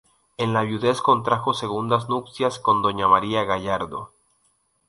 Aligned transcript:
En 0.45 0.51
la 0.53 0.63
viudez 0.69 0.99
contrajo 1.09 1.53
segundas 1.53 2.09
nupcias 2.09 2.57
con 2.57 2.81
Doña 2.81 3.07
María 3.07 3.43
Gallardo. 3.43 4.11